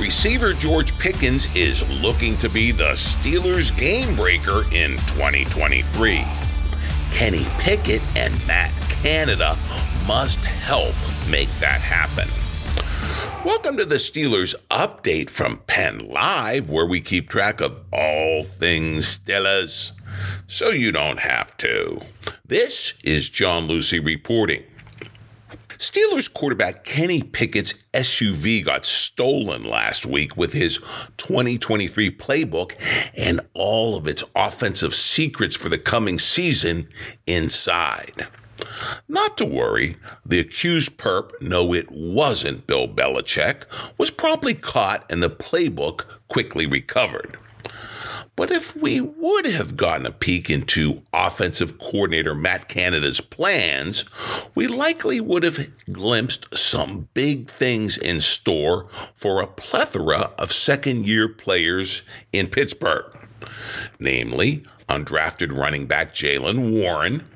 Receiver 0.00 0.54
George 0.54 0.98
Pickens 0.98 1.54
is 1.54 1.86
looking 2.00 2.34
to 2.38 2.48
be 2.48 2.72
the 2.72 2.92
Steelers' 2.92 3.76
game 3.76 4.16
breaker 4.16 4.62
in 4.74 4.92
2023. 4.96 6.24
Kenny 7.12 7.44
Pickett 7.58 8.00
and 8.16 8.34
Matt 8.46 8.72
Canada 8.88 9.58
must 10.06 10.38
help 10.38 10.94
make 11.28 11.50
that 11.58 11.82
happen. 11.82 12.26
Welcome 13.44 13.76
to 13.76 13.84
the 13.84 13.96
Steelers 13.96 14.54
update 14.70 15.28
from 15.28 15.58
Penn 15.66 16.08
Live, 16.08 16.70
where 16.70 16.86
we 16.86 17.02
keep 17.02 17.28
track 17.28 17.60
of 17.60 17.76
all 17.92 18.42
things 18.42 19.18
Steelers, 19.18 19.92
so 20.46 20.70
you 20.70 20.92
don't 20.92 21.18
have 21.18 21.54
to. 21.58 22.00
This 22.46 22.94
is 23.04 23.28
John 23.28 23.68
Luciew 23.68 24.02
reporting. 24.02 24.64
Steelers 25.80 26.30
quarterback 26.30 26.84
Kenny 26.84 27.22
Pickett's 27.22 27.72
SUV 27.94 28.62
got 28.62 28.84
stolen 28.84 29.64
last 29.64 30.04
week 30.04 30.36
with 30.36 30.52
his 30.52 30.78
2023 31.16 32.10
playbook 32.18 32.74
and 33.16 33.40
all 33.54 33.96
of 33.96 34.06
its 34.06 34.22
offensive 34.36 34.92
secrets 34.92 35.56
for 35.56 35.70
the 35.70 35.78
coming 35.78 36.18
season 36.18 36.86
inside. 37.26 38.28
Not 39.08 39.38
to 39.38 39.46
worry, 39.46 39.96
the 40.26 40.38
accused 40.38 40.98
perp, 40.98 41.30
no, 41.40 41.72
it 41.72 41.90
wasn't 41.90 42.66
Bill 42.66 42.86
Belichick, 42.86 43.62
was 43.96 44.10
promptly 44.10 44.52
caught 44.52 45.10
and 45.10 45.22
the 45.22 45.30
playbook 45.30 46.04
quickly 46.28 46.66
recovered. 46.66 47.38
But 48.40 48.50
if 48.50 48.74
we 48.74 49.02
would 49.02 49.44
have 49.44 49.76
gotten 49.76 50.06
a 50.06 50.10
peek 50.10 50.48
into 50.48 51.02
offensive 51.12 51.78
coordinator 51.78 52.34
Matt 52.34 52.68
Canada's 52.68 53.20
plans, 53.20 54.06
we 54.54 54.66
likely 54.66 55.20
would 55.20 55.42
have 55.42 55.70
glimpsed 55.92 56.56
some 56.56 57.06
big 57.12 57.50
things 57.50 57.98
in 57.98 58.18
store 58.18 58.88
for 59.14 59.42
a 59.42 59.46
plethora 59.46 60.30
of 60.38 60.52
second 60.52 61.06
year 61.06 61.28
players 61.28 62.02
in 62.32 62.46
Pittsburgh, 62.46 63.04
namely 63.98 64.64
undrafted 64.88 65.54
running 65.54 65.86
back 65.86 66.14
Jaylen 66.14 66.80
Warren 66.80 67.28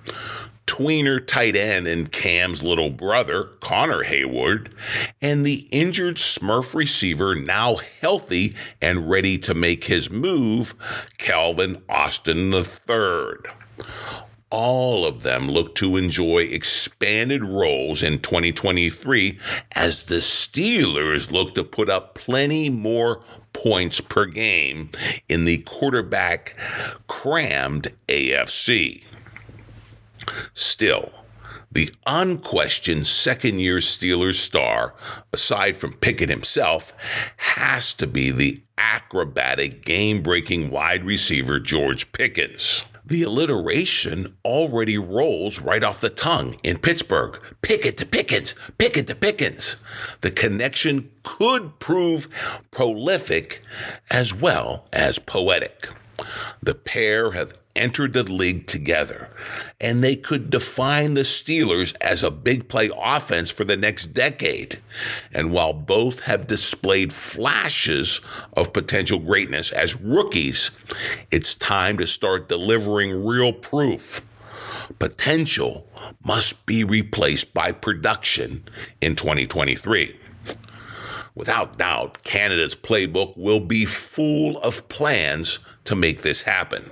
tweener 0.67 1.25
tight 1.25 1.57
end 1.57 1.87
and 1.87 2.11
Cam's 2.11 2.63
little 2.63 2.91
brother, 2.91 3.51
Connor 3.61 4.05
Heyward, 4.05 4.73
and 5.21 5.45
the 5.45 5.69
injured 5.71 6.17
Smurf 6.17 6.75
receiver, 6.75 7.35
now 7.35 7.77
healthy 8.01 8.55
and 8.81 9.09
ready 9.09 9.39
to 9.39 9.55
make 9.55 9.85
his 9.85 10.11
move, 10.11 10.75
Calvin 11.19 11.83
Austin 11.89 12.53
III. 12.53 13.53
All 14.51 15.05
of 15.05 15.23
them 15.23 15.51
look 15.51 15.75
to 15.77 15.97
enjoy 15.97 16.43
expanded 16.43 17.43
roles 17.43 18.03
in 18.03 18.21
2023 18.21 19.39
as 19.73 20.05
the 20.05 20.17
Steelers 20.17 21.33
look 21.33 21.57
to 21.57 21.65
put 21.65 21.89
up 21.89 22.15
plenty 22.15 22.71
more 22.71 23.25
points 23.53 24.01
per 24.01 24.27
game 24.27 24.91
in 25.29 25.45
the 25.45 25.59
quarterback 25.59 26.55
crammed 27.09 27.93
AFC. 28.09 29.03
Still, 30.53 31.13
the 31.71 31.93
unquestioned 32.07 33.07
second 33.07 33.59
year 33.59 33.79
Steelers 33.79 34.37
star, 34.37 34.95
aside 35.33 35.77
from 35.77 35.95
Pickett 35.95 36.31
himself, 36.31 36.93
has 37.37 37.93
to 37.95 38.07
be 38.07 38.31
the 38.31 38.63
acrobatic, 38.79 39.85
game 39.85 40.23
breaking 40.23 40.71
wide 40.71 41.05
receiver 41.05 41.59
George 41.59 42.13
Pickens. 42.13 42.85
The 43.07 43.25
alliteration 43.25 44.37
already 44.45 44.97
rolls 44.97 45.61
right 45.61 45.85
off 45.85 46.01
the 46.01 46.11
tongue 46.11 46.57
in 46.63 46.79
Pittsburgh. 46.79 47.39
Pickett 47.61 47.99
to 47.99 48.07
Pickens, 48.07 48.55
Pickett 48.79 49.09
to 49.09 49.15
Pickens. 49.15 49.77
The 50.23 50.31
connection 50.31 51.11
could 51.23 51.79
prove 51.81 52.29
prolific 52.71 53.61
as 54.11 54.33
well 54.33 54.87
as 54.93 55.19
poetic. 55.19 55.89
The 56.63 56.75
pair 56.75 57.33
have 57.33 57.55
entered 57.77 58.13
the 58.13 58.23
league 58.23 58.67
together, 58.67 59.29
and 59.81 60.03
they 60.03 60.17
could 60.17 60.51
define 60.51 61.15
the 61.15 61.23
Steelers 61.23 61.95
as 62.01 62.23
a 62.23 62.31
big 62.31 62.69
play 62.69 62.91
offense 62.97 63.51
for 63.51 63.65
the 63.65 63.77
next 63.77 64.09
decade. 64.09 64.81
And 65.33 65.53
while 65.53 65.73
both 65.73 66.21
have 66.21 66.47
displayed 66.47 67.13
flashes 67.13 68.21
of 68.57 68.73
potential 68.73 69.19
greatness 69.19 69.73
as 69.73 70.01
rookies, 70.01 70.71
it's 71.31 71.55
time 71.55 71.99
to 71.99 72.07
start 72.07 72.49
delivering 72.49 73.25
real 73.25 73.53
proof. 73.53 74.25
Potential 74.99 75.87
must 76.25 76.67
be 76.67 76.85
replaced 76.85 77.55
by 77.55 77.73
production 77.73 78.65
in 79.01 79.17
2023. 79.17 80.21
Without 81.35 81.79
doubt, 81.79 82.23
Canada's 82.23 82.77
playbook 82.77 83.37
will 83.37 83.61
be 83.61 83.85
full 83.85 84.59
of 84.61 84.89
plans 84.89 85.59
to 85.85 85.95
make 85.95 86.23
this 86.23 86.43
happen. 86.43 86.91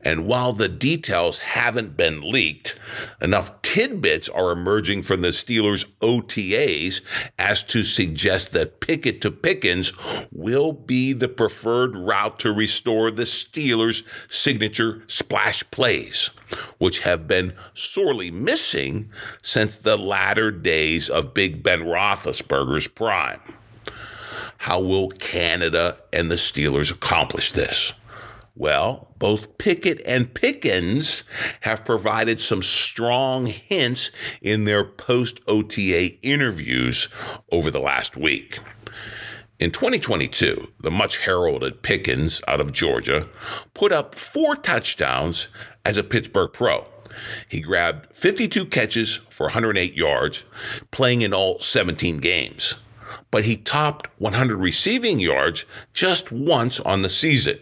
And 0.00 0.26
while 0.26 0.52
the 0.52 0.68
details 0.68 1.40
haven't 1.40 1.96
been 1.96 2.20
leaked, 2.20 2.78
enough 3.20 3.62
tidbits 3.62 4.28
are 4.28 4.52
emerging 4.52 5.02
from 5.02 5.20
the 5.20 5.28
Steelers' 5.28 5.86
OTAs 6.00 7.00
as 7.38 7.62
to 7.64 7.84
suggest 7.84 8.52
that 8.52 8.80
Pickett 8.80 9.20
to 9.22 9.30
Pickens 9.30 9.92
will 10.32 10.72
be 10.72 11.12
the 11.12 11.28
preferred 11.28 11.96
route 11.96 12.38
to 12.40 12.52
restore 12.52 13.10
the 13.10 13.22
Steelers' 13.24 14.02
signature 14.28 15.02
splash 15.06 15.62
plays, 15.70 16.30
which 16.78 17.00
have 17.00 17.28
been 17.28 17.54
sorely 17.74 18.30
missing 18.30 19.10
since 19.42 19.78
the 19.78 19.96
latter 19.96 20.50
days 20.50 21.08
of 21.08 21.34
Big 21.34 21.62
Ben 21.62 21.82
Roethlisberger's 21.82 22.88
prime. 22.88 23.40
How 24.58 24.80
will 24.80 25.10
Canada 25.10 25.98
and 26.12 26.30
the 26.30 26.36
Steelers 26.36 26.90
accomplish 26.90 27.52
this? 27.52 27.92
Well, 28.56 29.08
both 29.18 29.58
Pickett 29.58 30.00
and 30.06 30.32
Pickens 30.32 31.24
have 31.62 31.84
provided 31.84 32.40
some 32.40 32.62
strong 32.62 33.46
hints 33.46 34.12
in 34.42 34.64
their 34.64 34.84
post 34.84 35.40
OTA 35.48 36.20
interviews 36.22 37.08
over 37.50 37.68
the 37.72 37.80
last 37.80 38.16
week. 38.16 38.60
In 39.58 39.72
2022, 39.72 40.68
the 40.80 40.90
much 40.92 41.18
heralded 41.18 41.82
Pickens 41.82 42.42
out 42.46 42.60
of 42.60 42.72
Georgia 42.72 43.28
put 43.72 43.90
up 43.90 44.14
four 44.14 44.54
touchdowns 44.54 45.48
as 45.84 45.96
a 45.96 46.04
Pittsburgh 46.04 46.52
pro. 46.52 46.86
He 47.48 47.60
grabbed 47.60 48.14
52 48.16 48.66
catches 48.66 49.16
for 49.30 49.46
108 49.46 49.94
yards, 49.94 50.44
playing 50.92 51.22
in 51.22 51.34
all 51.34 51.58
17 51.58 52.18
games. 52.18 52.76
But 53.32 53.44
he 53.44 53.56
topped 53.56 54.08
100 54.20 54.56
receiving 54.56 55.18
yards 55.18 55.64
just 55.92 56.30
once 56.30 56.78
on 56.80 57.02
the 57.02 57.10
season. 57.10 57.58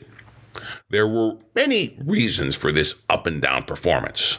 There 0.90 1.08
were 1.08 1.36
many 1.54 1.96
reasons 2.04 2.56
for 2.56 2.72
this 2.72 2.94
up 3.08 3.26
and 3.26 3.40
down 3.40 3.64
performance, 3.64 4.38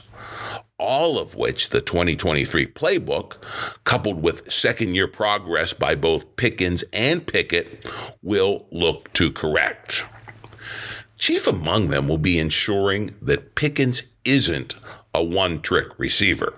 all 0.77 1.18
of 1.18 1.36
which 1.36 1.69
the 1.69 1.81
2023 1.81 2.68
playbook, 2.68 3.38
coupled 3.83 4.21
with 4.21 4.51
second 4.51 4.95
year 4.95 5.07
progress 5.07 5.74
by 5.74 5.95
both 5.95 6.36
Pickens 6.36 6.83
and 6.94 7.25
Pickett, 7.25 7.89
will 8.21 8.68
look 8.71 9.12
to 9.13 9.31
correct. 9.31 10.06
Chief 11.18 11.48
among 11.48 11.89
them 11.89 12.07
will 12.07 12.18
be 12.18 12.39
ensuring 12.39 13.15
that 13.21 13.56
Pickens 13.56 14.04
isn't 14.25 14.75
a 15.13 15.24
one 15.24 15.62
trick 15.62 15.88
receiver. 15.98 16.54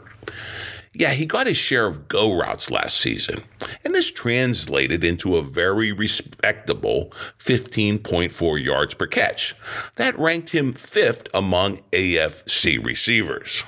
Yeah, 0.98 1.12
he 1.12 1.26
got 1.26 1.48
his 1.48 1.58
share 1.58 1.88
of 1.88 2.08
go 2.08 2.38
routes 2.38 2.72
last 2.72 3.02
season, 3.02 3.44
and 3.84 3.94
this 3.94 4.10
translated 4.10 5.04
into 5.04 5.36
a 5.36 5.44
very 5.44 5.92
respectable 5.92 7.12
15.4 7.40 8.64
yards 8.64 8.94
per 8.94 9.06
catch. 9.06 9.56
That 9.96 10.18
ranked 10.18 10.52
him 10.52 10.72
fifth 10.72 11.28
among 11.34 11.80
AFC 11.92 12.84
receivers. 12.84 13.64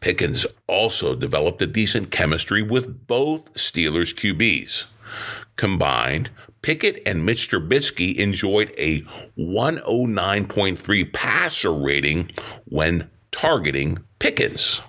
Pickens 0.00 0.46
also 0.66 1.14
developed 1.14 1.62
a 1.62 1.66
decent 1.66 2.10
chemistry 2.10 2.60
with 2.60 3.06
both 3.06 3.54
Steelers 3.54 4.14
QBs. 4.14 4.86
Combined, 5.56 6.28
Pickett 6.60 7.00
and 7.06 7.24
Mitch 7.24 7.48
Trubisky 7.48 8.16
enjoyed 8.16 8.74
a 8.76 9.00
109.3 9.38 11.12
passer 11.12 11.72
rating 11.72 12.30
when 12.66 13.10
targeting 13.30 13.98
Pickens. 14.18 14.82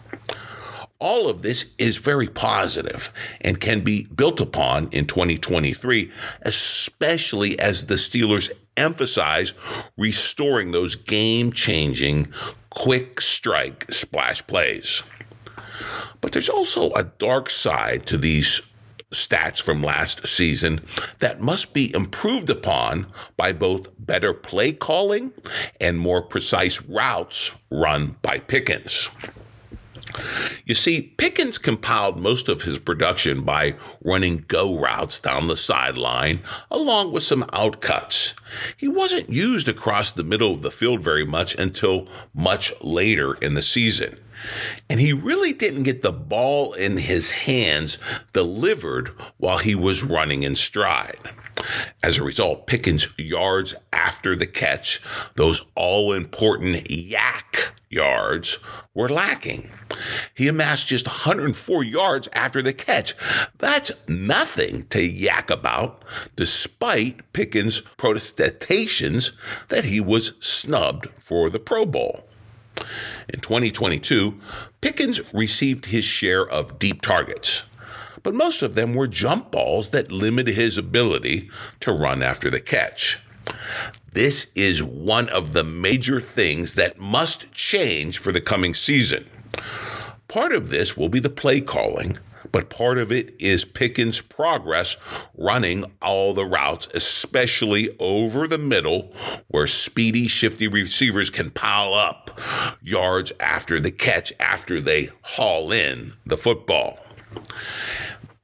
All 1.04 1.28
of 1.28 1.42
this 1.42 1.74
is 1.78 1.98
very 1.98 2.30
positive 2.30 3.12
and 3.42 3.60
can 3.60 3.82
be 3.82 4.06
built 4.06 4.40
upon 4.40 4.88
in 4.94 5.06
2023, 5.06 6.10
especially 6.44 7.60
as 7.60 7.88
the 7.88 7.96
Steelers 7.96 8.50
emphasize 8.78 9.54
restoring 9.98 10.72
those 10.72 10.96
game 10.96 11.52
changing 11.52 12.30
quick 12.70 13.20
strike 13.20 13.92
splash 13.92 14.48
plays. 14.48 15.04
But 16.22 16.32
there's 16.32 16.48
also 16.48 16.94
a 16.94 17.04
dark 17.04 17.50
side 17.50 18.06
to 18.06 18.18
these 18.18 18.62
stats 19.12 19.62
from 19.62 19.84
last 19.84 20.26
season 20.26 20.80
that 21.20 21.42
must 21.42 21.74
be 21.74 21.94
improved 21.94 22.50
upon 22.50 23.08
by 23.36 23.52
both 23.52 23.90
better 24.00 24.34
play 24.34 24.72
calling 24.72 25.34
and 25.82 26.00
more 26.00 26.22
precise 26.22 26.82
routes 26.84 27.52
run 27.70 28.16
by 28.22 28.40
Pickens. 28.40 29.10
You 30.65 30.75
see, 30.75 31.01
Pickens 31.01 31.57
compiled 31.57 32.19
most 32.19 32.50
of 32.50 32.63
his 32.63 32.80
production 32.80 33.42
by 33.42 33.75
running 34.04 34.45
go 34.48 34.77
routes 34.77 35.19
down 35.19 35.48
the 35.48 35.57
sideline, 35.57 36.42
along 36.69 37.12
with 37.12 37.24
some 37.24 37.44
outcuts. 37.45 38.33
He 38.77 38.88
wasn't 38.88 39.30
used 39.30 39.68
across 39.68 40.12
the 40.12 40.24
middle 40.24 40.54
of 40.54 40.62
the 40.62 40.71
field 40.71 41.01
very 41.01 41.25
much 41.25 41.56
until 41.56 42.07
much 42.33 42.71
later 42.81 43.33
in 43.36 43.54
the 43.56 43.62
season. 43.62 44.19
And 44.89 45.00
he 45.00 45.13
really 45.13 45.54
didn't 45.54 45.83
get 45.83 46.01
the 46.01 46.12
ball 46.12 46.74
in 46.74 46.98
his 46.98 47.31
hands 47.31 47.98
delivered 48.33 49.09
while 49.38 49.59
he 49.59 49.75
was 49.75 50.04
running 50.04 50.44
in 50.44 50.56
stride. 50.56 51.18
As 52.01 52.18
a 52.18 52.24
result, 52.24 52.68
Pickens' 52.68 53.07
yards 53.18 53.74
after 53.94 54.36
the 54.36 54.48
catch, 54.48 55.01
those 55.36 55.66
all 55.75 56.12
important 56.12 56.88
YAC 56.89 57.69
yards, 57.94 58.60
were 58.94 59.10
lacking. 59.10 59.69
He 60.34 60.48
amassed 60.48 60.88
just 60.88 61.07
104 61.07 61.84
yards 61.84 62.30
after 62.34 62.62
the 62.62 62.74
catch. 62.74 63.16
That's 63.57 63.92
nothing 64.07 64.86
to 64.88 65.01
yak 65.04 65.50
about, 65.50 66.04
despite 66.36 67.31
Pickens' 67.34 67.81
protestations 67.98 69.31
that 69.69 69.86
he 69.86 70.00
was 70.00 70.34
snubbed 70.40 71.07
for 71.19 71.50
the 71.50 71.60
Pro 71.60 71.86
Bowl. 71.86 72.28
In 73.30 73.40
2022, 73.40 74.40
Pickens 74.81 75.22
received 75.34 75.88
his 75.88 76.04
share 76.04 76.48
of 76.48 76.80
deep 76.80 77.01
targets, 77.01 77.63
but 78.22 78.34
most 78.34 78.62
of 78.62 78.75
them 78.75 78.94
were 78.94 79.07
jump 79.07 79.51
balls 79.51 79.92
that 79.92 80.12
limited 80.12 80.56
his 80.56 80.78
ability 80.78 81.50
to 81.80 81.92
run 81.92 82.24
after 82.24 82.50
the 82.50 82.60
catch. 82.60 83.19
This 84.13 84.45
is 84.54 84.83
one 84.83 85.27
of 85.30 85.54
the 85.54 85.63
major 85.63 86.21
things 86.21 86.75
that 86.75 87.00
must 87.00 87.51
change 87.51 88.19
for 88.19 88.31
the 88.31 88.42
coming 88.42 88.75
season. 88.75 89.27
Part 90.27 90.54
of 90.54 90.69
this 90.69 90.95
will 90.95 91.10
be 91.10 91.19
the 91.19 91.31
play 91.31 91.62
calling, 91.62 92.18
but 92.51 92.69
part 92.69 93.00
of 93.00 93.12
it 93.12 93.33
is 93.39 93.65
Pickens' 93.65 94.21
progress 94.21 94.98
running 95.36 95.86
all 96.00 96.36
the 96.36 96.45
routes, 96.45 96.88
especially 96.94 97.89
over 97.98 98.48
the 98.48 98.60
middle, 98.60 99.12
where 99.48 99.65
speedy, 99.65 100.27
shifty 100.27 100.68
receivers 100.68 101.31
can 101.31 101.50
pile 101.50 101.95
up 101.95 102.39
yards 102.83 103.33
after 103.39 103.80
the 103.80 103.89
catch 103.89 104.31
after 104.39 104.80
they 104.80 105.09
haul 105.24 105.71
in 105.71 106.13
the 106.24 106.38
football. 106.38 107.00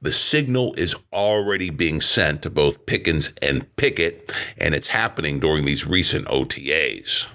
The 0.02 0.12
signal 0.12 0.72
is 0.78 0.96
already 1.12 1.68
being 1.68 2.00
sent 2.00 2.40
to 2.42 2.50
both 2.50 2.86
Pickens 2.86 3.34
and 3.42 3.66
Pickett, 3.76 4.32
and 4.56 4.74
it's 4.74 4.88
happening 4.88 5.38
during 5.38 5.66
these 5.66 5.86
recent 5.86 6.26
OTAs. 6.26 7.26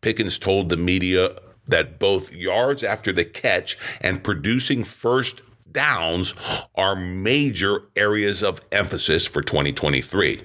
Pickens 0.00 0.38
told 0.38 0.70
the 0.70 0.78
media 0.78 1.36
that 1.68 1.98
both 1.98 2.32
yards 2.32 2.82
after 2.82 3.12
the 3.12 3.26
catch 3.26 3.76
and 4.00 4.24
producing 4.24 4.82
first 4.82 5.42
downs 5.70 6.34
are 6.74 6.96
major 6.96 7.82
areas 7.94 8.42
of 8.42 8.62
emphasis 8.72 9.26
for 9.26 9.42
2023. 9.42 10.42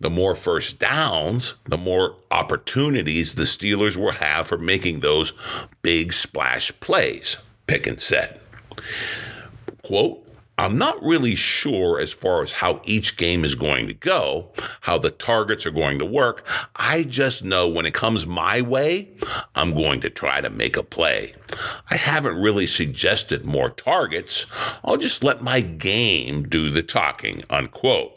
The 0.00 0.10
more 0.10 0.34
first 0.34 0.78
downs, 0.78 1.54
the 1.64 1.76
more 1.76 2.16
opportunities 2.30 3.34
the 3.34 3.42
Steelers 3.42 3.98
will 3.98 4.12
have 4.12 4.46
for 4.46 4.56
making 4.56 5.00
those 5.00 5.34
big 5.82 6.14
splash 6.14 6.72
plays, 6.80 7.36
Pickens 7.66 8.02
said. 8.02 8.40
Quote, 9.82 10.27
I'm 10.58 10.76
not 10.76 11.00
really 11.00 11.36
sure 11.36 12.00
as 12.00 12.12
far 12.12 12.42
as 12.42 12.52
how 12.52 12.80
each 12.84 13.16
game 13.16 13.44
is 13.44 13.54
going 13.54 13.86
to 13.86 13.94
go, 13.94 14.50
how 14.80 14.98
the 14.98 15.12
targets 15.12 15.64
are 15.64 15.70
going 15.70 16.00
to 16.00 16.04
work. 16.04 16.44
I 16.74 17.04
just 17.04 17.44
know 17.44 17.68
when 17.68 17.86
it 17.86 17.94
comes 17.94 18.26
my 18.26 18.60
way, 18.60 19.08
I'm 19.54 19.72
going 19.72 20.00
to 20.00 20.10
try 20.10 20.40
to 20.40 20.50
make 20.50 20.76
a 20.76 20.82
play. 20.82 21.34
I 21.90 21.96
haven't 21.96 22.42
really 22.42 22.66
suggested 22.66 23.46
more 23.46 23.70
targets. 23.70 24.46
I'll 24.84 24.96
just 24.96 25.22
let 25.22 25.42
my 25.42 25.60
game 25.60 26.48
do 26.48 26.70
the 26.70 26.82
talking, 26.82 27.44
unquote. 27.48 28.12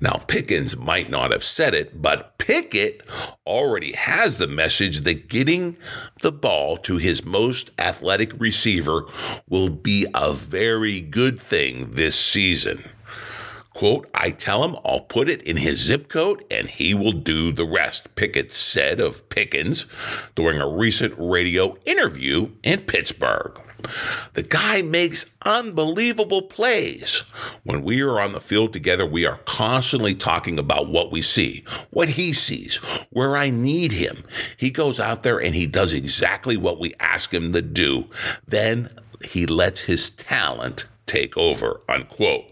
Now, 0.00 0.22
Pickens 0.28 0.76
might 0.76 1.10
not 1.10 1.32
have 1.32 1.42
said 1.42 1.74
it, 1.74 2.00
but 2.00 2.35
Pickett 2.46 3.02
already 3.44 3.90
has 3.94 4.38
the 4.38 4.46
message 4.46 5.00
that 5.00 5.26
getting 5.26 5.76
the 6.22 6.30
ball 6.30 6.76
to 6.76 6.96
his 6.96 7.24
most 7.24 7.72
athletic 7.76 8.32
receiver 8.38 9.04
will 9.48 9.68
be 9.68 10.06
a 10.14 10.32
very 10.32 11.00
good 11.00 11.40
thing 11.40 11.94
this 11.94 12.14
season. 12.16 12.88
Quote, 13.74 14.08
I 14.14 14.30
tell 14.30 14.62
him 14.62 14.76
I'll 14.84 15.00
put 15.00 15.28
it 15.28 15.42
in 15.42 15.56
his 15.56 15.80
zip 15.80 16.08
code 16.08 16.44
and 16.48 16.68
he 16.68 16.94
will 16.94 17.10
do 17.10 17.50
the 17.50 17.66
rest, 17.66 18.14
Pickett 18.14 18.54
said 18.54 19.00
of 19.00 19.28
Pickens 19.28 19.88
during 20.36 20.60
a 20.60 20.68
recent 20.68 21.14
radio 21.18 21.76
interview 21.84 22.52
in 22.62 22.78
Pittsburgh. 22.82 23.60
The 24.34 24.42
guy 24.42 24.82
makes 24.82 25.26
unbelievable 25.44 26.42
plays. 26.42 27.24
When 27.64 27.82
we 27.82 28.02
are 28.02 28.20
on 28.20 28.32
the 28.32 28.40
field 28.40 28.72
together, 28.72 29.06
we 29.06 29.26
are 29.26 29.38
constantly 29.44 30.14
talking 30.14 30.58
about 30.58 30.88
what 30.88 31.10
we 31.10 31.22
see, 31.22 31.64
what 31.90 32.08
he 32.08 32.32
sees, 32.32 32.76
where 33.10 33.36
I 33.36 33.50
need 33.50 33.92
him. 33.92 34.24
He 34.56 34.70
goes 34.70 35.00
out 35.00 35.22
there 35.22 35.40
and 35.40 35.54
he 35.54 35.66
does 35.66 35.92
exactly 35.92 36.56
what 36.56 36.80
we 36.80 36.94
ask 37.00 37.32
him 37.32 37.52
to 37.52 37.62
do. 37.62 38.06
Then 38.46 38.90
he 39.24 39.46
lets 39.46 39.82
his 39.82 40.10
talent 40.10 40.86
take 41.06 41.36
over, 41.36 41.80
unquote. 41.88 42.44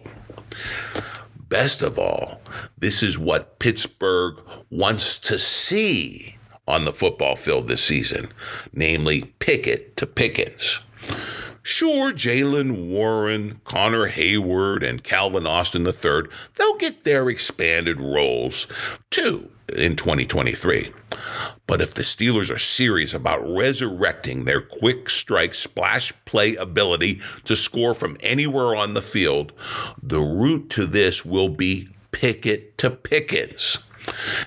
Best 1.48 1.82
of 1.82 1.98
all, 1.98 2.40
this 2.78 3.02
is 3.02 3.18
what 3.18 3.58
Pittsburgh 3.58 4.40
wants 4.70 5.18
to 5.20 5.38
see 5.38 6.36
on 6.66 6.84
the 6.84 6.92
football 6.92 7.36
field 7.36 7.68
this 7.68 7.82
season, 7.82 8.28
namely 8.72 9.22
Pickett 9.38 9.96
to 9.96 10.06
Pickens. 10.06 10.80
Sure, 11.62 12.12
Jaylen 12.12 12.90
Warren, 12.90 13.60
Connor 13.64 14.10
Heyward, 14.10 14.86
and 14.86 15.02
Calvin 15.02 15.46
Austin 15.46 15.86
III, 15.86 16.24
they'll 16.56 16.76
get 16.76 17.04
their 17.04 17.30
expanded 17.30 17.98
roles 18.00 18.66
too 19.10 19.50
in 19.74 19.96
2023. 19.96 20.92
But 21.66 21.80
if 21.80 21.94
the 21.94 22.02
Steelers 22.02 22.54
are 22.54 22.58
serious 22.58 23.14
about 23.14 23.42
resurrecting 23.48 24.44
their 24.44 24.60
quick 24.60 25.08
strike 25.08 25.54
splash 25.54 26.12
play 26.26 26.54
ability 26.56 27.22
to 27.44 27.56
score 27.56 27.94
from 27.94 28.18
anywhere 28.20 28.76
on 28.76 28.92
the 28.92 29.02
field, 29.02 29.52
the 30.02 30.20
route 30.20 30.68
to 30.70 30.84
this 30.84 31.24
will 31.24 31.48
be 31.48 31.88
Pickett 32.10 32.76
to 32.78 32.90
Pickens. 32.90 33.78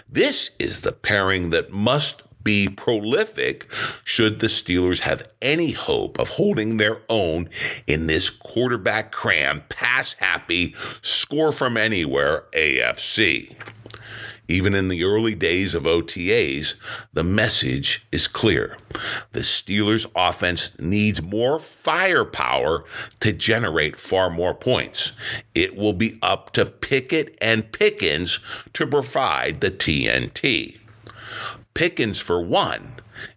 This 0.08 0.52
is 0.60 0.82
the 0.82 0.92
pairing 0.92 1.50
that 1.50 1.72
must 1.72 2.22
be 2.48 2.70
prolific 2.70 3.70
should 4.06 4.40
the 4.40 4.48
Steelers 4.48 5.02
have 5.02 5.30
any 5.42 5.72
hope 5.72 6.18
of 6.18 6.30
holding 6.30 6.78
their 6.78 7.02
own 7.10 7.50
in 7.88 8.08
this 8.08 8.30
quarterback 8.30 9.12
cram, 9.12 9.66
pass 9.68 10.14
happy, 10.14 10.74
score 11.02 11.52
from 11.52 11.76
anywhere 11.76 12.46
AFC. 12.54 13.54
Even 14.48 14.74
in 14.74 14.88
the 14.88 15.04
early 15.04 15.36
days 15.36 15.76
of 15.76 15.84
OTAs, 15.84 16.76
the 17.12 17.26
message 17.26 18.08
is 18.14 18.30
clear. 18.30 18.78
The 19.34 19.42
Steelers' 19.42 20.10
offense 20.16 20.80
needs 20.80 21.22
more 21.22 21.60
firepower 21.60 22.86
to 23.20 23.34
generate 23.34 23.98
far 23.98 24.30
more 24.30 24.54
points. 24.54 25.12
It 25.54 25.76
will 25.76 25.92
be 25.92 26.18
up 26.22 26.52
to 26.54 26.66
Pickett 26.66 27.38
and 27.42 27.70
Pickens 27.74 28.40
to 28.72 28.88
provide 28.88 29.60
the 29.60 29.70
TNT. 29.70 30.78
Pickens, 31.78 32.20
for 32.20 32.42
one, 32.42 32.94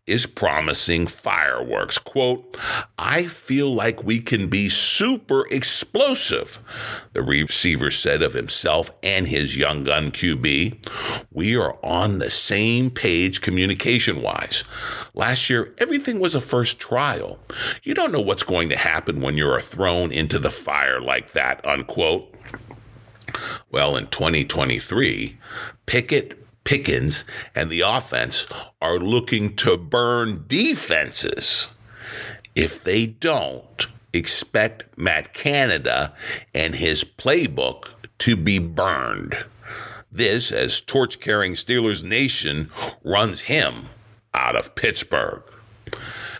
is 0.06 0.26
promising 0.26 1.06
fireworks. 1.06 1.98
Quote, 1.98 2.56
I 2.98 3.24
feel 3.24 3.74
like 3.74 4.02
we 4.02 4.18
can 4.18 4.48
be 4.48 4.70
super 4.70 5.46
explosive, 5.50 6.58
the 7.12 7.20
receiver 7.20 7.90
said 7.90 8.22
of 8.22 8.32
himself 8.32 8.92
and 9.02 9.26
his 9.26 9.58
young 9.58 9.84
gun 9.84 10.10
QB. 10.10 10.88
We 11.30 11.54
are 11.54 11.76
on 11.84 12.18
the 12.18 12.30
same 12.30 12.88
page 12.88 13.42
communication 13.42 14.22
wise. 14.22 14.64
Last 15.12 15.50
year, 15.50 15.74
everything 15.76 16.18
was 16.18 16.34
a 16.34 16.40
first 16.40 16.80
trial. 16.80 17.38
You 17.82 17.92
don't 17.92 18.10
know 18.10 18.22
what's 18.22 18.42
going 18.42 18.70
to 18.70 18.76
happen 18.78 19.20
when 19.20 19.36
you're 19.36 19.60
thrown 19.60 20.12
into 20.12 20.38
the 20.38 20.50
fire 20.50 20.98
like 20.98 21.32
that, 21.32 21.66
unquote. 21.66 22.34
Well, 23.70 23.98
in 23.98 24.06
2023, 24.06 25.38
Pickett 25.84 26.38
Pickens 26.64 27.24
and 27.54 27.70
the 27.70 27.80
offense 27.80 28.46
are 28.80 28.98
looking 28.98 29.56
to 29.56 29.76
burn 29.76 30.44
defenses. 30.46 31.68
If 32.54 32.84
they 32.84 33.06
don't, 33.06 33.86
expect 34.12 34.98
Matt 34.98 35.32
Canada 35.34 36.14
and 36.54 36.74
his 36.74 37.04
playbook 37.04 37.90
to 38.18 38.36
be 38.36 38.58
burned. 38.58 39.44
This 40.12 40.50
as 40.50 40.80
torch 40.80 41.20
carrying 41.20 41.52
Steelers 41.52 42.02
Nation 42.02 42.70
runs 43.04 43.42
him 43.42 43.86
out 44.34 44.56
of 44.56 44.74
Pittsburgh. 44.74 45.42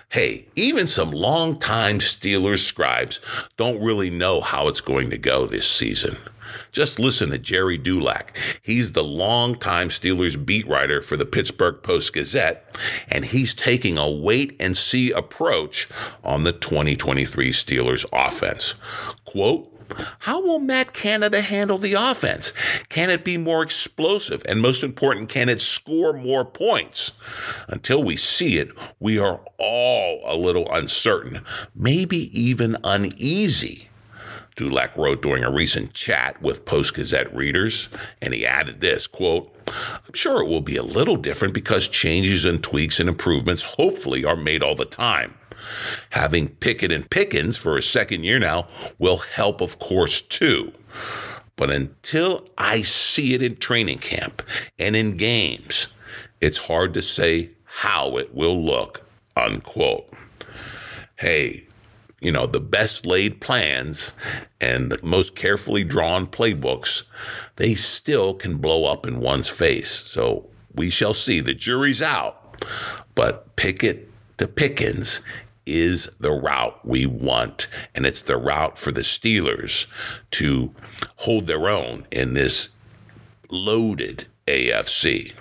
Hey, 0.09 0.47
even 0.57 0.89
some 0.89 1.13
longtime 1.13 2.01
Steelers 2.01 2.65
scribes 2.65 3.21
don't 3.57 3.81
really 3.81 4.11
know 4.11 4.41
how 4.41 4.67
it's 4.67 4.81
going 4.81 5.11
to 5.11 5.19
go 5.19 5.47
this 5.47 5.71
season. 5.71 6.19
Just 6.73 6.99
listen 6.99 7.31
to 7.31 7.39
Gerry 7.39 7.79
Dulac. 7.79 8.37
He's 8.63 8.93
the 8.93 9.05
longtime 9.05 9.89
Steelers 9.89 10.45
beat 10.45 10.67
writer 10.69 11.03
for 11.03 11.17
the 11.17 11.27
Pittsburgh 11.27 11.83
Post 11.83 12.13
Gazette, 12.13 12.79
and 13.09 13.25
he's 13.25 13.55
taking 13.55 13.99
a 13.99 14.11
wait 14.11 14.57
and 14.61 14.77
see 14.77 15.11
approach 15.13 15.89
on 16.23 16.45
the 16.45 16.53
2023 16.53 17.51
Steelers 17.51 18.05
offense. 18.13 18.75
Quote, 19.25 19.71
how 20.21 20.41
will 20.41 20.59
Matt 20.59 20.93
Canada 20.93 21.41
handle 21.41 21.79
the 21.79 21.95
offense? 21.95 22.53
Can 22.89 23.11
it 23.11 23.25
be 23.25 23.37
more 23.37 23.63
explosive? 23.63 24.43
And 24.49 24.61
most 24.61 24.83
important, 24.83 25.29
can 25.29 25.49
it 25.49 25.61
score 25.61 26.13
more 26.13 26.45
points? 26.45 27.13
Until 27.69 28.03
we 28.03 28.17
see 28.17 28.59
it, 28.59 28.71
we 28.99 29.19
are 29.19 29.41
all 29.59 30.23
a 30.27 30.37
little 30.37 30.71
uncertain, 30.73 31.45
maybe 31.75 32.31
even 32.39 32.77
uneasy 32.85 33.90
Dulac 34.57 34.97
wrote 34.97 35.23
during 35.23 35.45
a 35.45 35.51
recent 35.51 35.95
chat 35.95 36.41
with 36.43 36.65
Post 36.65 36.95
Gazette 36.95 37.35
readers, 37.35 37.89
and 38.21 38.35
he 38.35 38.45
added 38.47 38.81
this 38.81 39.07
quote, 39.07 39.55
I'm 39.69 40.15
sure 40.15 40.43
it 40.43 40.49
will 40.49 40.61
be 40.61 40.77
a 40.77 40.83
little 40.83 41.17
different 41.17 41.55
because 41.55 41.89
changes 41.89 42.45
and 42.45 42.63
tweaks 42.63 43.01
and 43.01 43.09
improvements 43.09 43.63
hopefully 43.63 44.25
are 44.25 44.37
made 44.37 44.63
all 44.63 44.75
the 44.75 44.85
time. 44.85 45.35
Having 46.11 46.49
Pickett 46.57 46.93
and 46.93 47.09
Pickens 47.09 47.57
for 47.57 47.77
a 47.77 47.83
second 47.83 48.25
year 48.25 48.39
now 48.39 48.67
will 48.99 49.19
help, 49.19 49.61
of 49.61 49.79
course, 49.79 50.21
too. 50.21 50.73
But 51.57 51.71
until 51.71 52.49
I 52.57 52.83
see 52.83 53.35
it 53.35 53.43
in 53.43 53.57
training 53.57 53.99
camp 53.99 54.43
and 54.79 54.97
in 54.97 55.17
games, 55.17 55.89
it's 56.41 56.59
hard 56.59 56.95
to 56.95 57.03
say 57.03 57.51
how 57.65 58.17
it 58.17 58.35
will 58.35 58.65
look, 58.65 59.07
unquote. 59.37 60.13
Hey, 61.17 61.67
you 62.21 62.31
know, 62.31 62.47
the 62.47 62.61
best 62.61 63.07
laid 63.07 63.41
plans 63.41 64.13
and 64.61 64.91
the 64.91 64.99
most 65.03 65.35
carefully 65.35 65.85
drawn 65.85 66.27
playbooks, 66.27 67.05
they 67.57 67.75
still 67.75 68.35
can 68.35 68.59
blow 68.59 68.85
up 68.85 69.07
in 69.07 69.21
one's 69.21 69.49
face. 69.49 69.91
So 69.91 70.49
we 70.75 70.91
shall 70.91 71.15
see. 71.15 71.41
The 71.41 71.55
jury's 71.55 72.03
out. 72.03 72.37
But 73.15 73.57
Pickett 73.57 74.11
to 74.39 74.47
Pickens 74.47 75.21
is 75.67 76.11
the 76.19 76.33
route 76.33 76.87
we 76.87 77.07
want. 77.07 77.69
And 77.95 78.05
it's 78.05 78.23
the 78.23 78.37
route 78.37 78.79
for 78.79 78.93
the 78.93 79.01
Steelers 79.01 79.87
to 80.33 80.75
hold 81.17 81.47
their 81.47 81.69
own 81.69 82.07
in 82.11 82.35
this 82.35 82.71
loaded 83.51 84.27
AFC. 84.47 85.33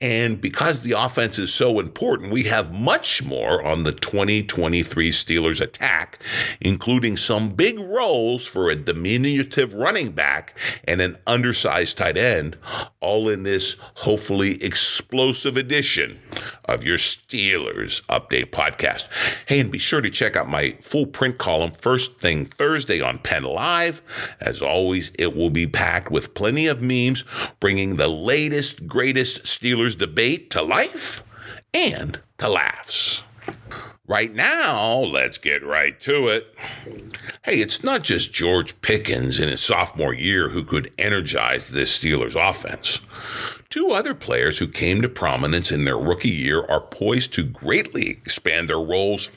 And 0.00 0.40
because 0.40 0.82
the 0.82 0.92
offense 0.92 1.38
is 1.38 1.52
so 1.52 1.80
important, 1.80 2.32
we 2.32 2.44
have 2.44 2.72
much 2.72 3.22
more 3.24 3.62
on 3.62 3.84
the 3.84 3.92
2023 3.92 5.10
Steelers 5.10 5.60
attack, 5.60 6.18
including 6.60 7.16
some 7.16 7.50
big 7.50 7.78
roles 7.78 8.46
for 8.46 8.70
a 8.70 8.76
diminutive 8.76 9.74
running 9.74 10.12
back 10.12 10.56
and 10.84 11.00
an 11.00 11.16
undersized 11.26 11.98
tight 11.98 12.16
end, 12.16 12.56
all 13.00 13.28
in 13.28 13.42
this 13.42 13.76
hopefully 13.94 14.62
explosive 14.62 15.56
edition 15.56 16.20
of 16.66 16.84
your 16.84 16.98
Steelers 16.98 18.02
Update 18.06 18.50
podcast. 18.50 19.08
Hey, 19.46 19.60
and 19.60 19.70
be 19.70 19.78
sure 19.78 20.00
to 20.00 20.10
check 20.10 20.36
out 20.36 20.48
my 20.48 20.76
full 20.80 21.06
print 21.06 21.38
column 21.38 21.72
first 21.72 22.20
thing 22.20 22.46
Thursday 22.46 23.00
on 23.00 23.18
Penn 23.18 23.44
Live. 23.44 24.02
As 24.40 24.62
always, 24.62 25.12
it 25.18 25.36
will 25.36 25.50
be 25.50 25.66
packed 25.66 26.10
with 26.10 26.34
plenty 26.34 26.66
of 26.66 26.82
memes, 26.82 27.24
bringing 27.60 27.96
the 27.96 28.08
latest, 28.08 28.86
greatest 28.86 29.44
Steelers 29.44 29.96
debate 29.96 30.50
to 30.50 30.62
life 30.62 31.22
and 31.72 32.20
to 32.38 32.48
laughs. 32.48 33.24
Right 34.06 34.34
now, 34.34 34.98
let's 34.98 35.38
get 35.38 35.64
right 35.64 35.98
to 36.00 36.28
it. 36.28 36.54
Hey, 37.42 37.62
it's 37.62 37.82
not 37.82 38.02
just 38.02 38.34
George 38.34 38.78
Pickens 38.82 39.40
in 39.40 39.48
his 39.48 39.62
sophomore 39.62 40.12
year 40.12 40.50
who 40.50 40.62
could 40.62 40.92
energize 40.98 41.70
this 41.70 41.98
Steelers 41.98 42.36
offense. 42.36 43.00
Two 43.70 43.92
other 43.92 44.12
players 44.12 44.58
who 44.58 44.68
came 44.68 45.00
to 45.00 45.08
prominence 45.08 45.72
in 45.72 45.86
their 45.86 45.96
rookie 45.96 46.28
year 46.28 46.66
are 46.66 46.82
poised 46.82 47.32
to 47.32 47.44
greatly 47.44 48.10
expand 48.10 48.68
their 48.68 48.78
roles 48.78 49.30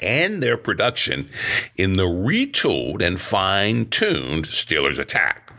and 0.00 0.40
their 0.40 0.56
production 0.56 1.28
in 1.76 1.94
the 1.94 2.06
retooled 2.06 3.02
and 3.02 3.20
fine 3.20 3.86
tuned 3.86 4.44
Steelers 4.44 5.00
attack. 5.00 5.52